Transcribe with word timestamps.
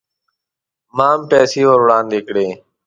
ما 0.95 1.07
هم 1.13 1.21
پیسې 1.31 1.61
ور 1.67 1.79
وړاندې 1.83 2.19
کړې. 2.27 2.47